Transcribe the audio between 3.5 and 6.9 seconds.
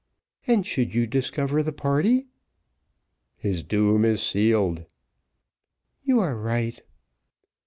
doom is sealed." "You are right."